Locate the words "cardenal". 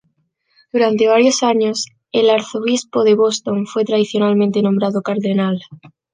5.03-5.61